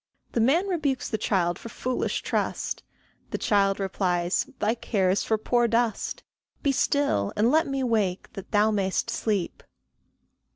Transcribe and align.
The 0.31 0.39
man 0.41 0.67
rebukes 0.67 1.09
the 1.09 1.19
child 1.19 1.59
for 1.59 1.69
foolish 1.69 2.23
trust; 2.23 2.81
The 3.29 3.37
child 3.37 3.79
replies, 3.79 4.49
"Thy 4.57 4.73
care 4.73 5.11
is 5.11 5.23
for 5.23 5.37
poor 5.37 5.67
dust; 5.67 6.23
Be 6.63 6.71
still, 6.71 7.31
and 7.37 7.51
let 7.51 7.67
me 7.67 7.83
wake 7.83 8.33
that 8.33 8.49
thou 8.49 8.71
mayst 8.71 9.11
sleep." 9.11 9.61